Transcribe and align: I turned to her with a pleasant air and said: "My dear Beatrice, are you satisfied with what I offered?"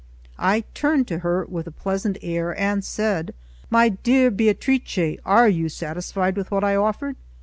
I 0.39 0.61
turned 0.73 1.07
to 1.09 1.19
her 1.19 1.45
with 1.45 1.67
a 1.67 1.71
pleasant 1.71 2.17
air 2.23 2.59
and 2.59 2.83
said: 2.83 3.35
"My 3.69 3.89
dear 3.89 4.31
Beatrice, 4.31 5.19
are 5.23 5.47
you 5.47 5.69
satisfied 5.69 6.35
with 6.37 6.49
what 6.49 6.63
I 6.63 6.75
offered?" 6.75 7.17